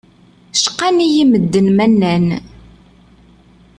[0.63, 2.25] Cqan-iyi medden ma nnan.